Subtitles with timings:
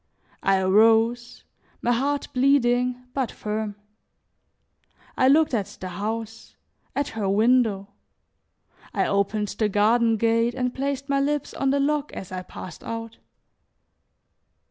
[0.41, 1.43] I arose,
[1.83, 3.75] my heart bleeding but firm.
[5.15, 6.55] I looked at the house,
[6.95, 7.89] at her window;
[8.95, 12.83] I opened the garden gate and placed my lips on the lock as I passed
[12.83, 13.19] out.